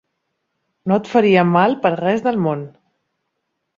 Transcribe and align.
No 0.91 0.97
et 1.01 1.11
faria 1.11 1.43
mal 1.51 1.77
per 1.85 1.91
res 2.03 2.25
del 2.29 2.41
món. 2.47 2.65